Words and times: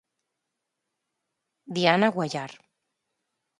Diana 1.79 2.11
Guallar. 2.17 2.59